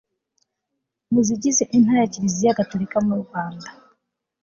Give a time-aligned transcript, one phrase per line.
[1.11, 3.67] mu zigize intara ya kiliziya gatolika mu rwanda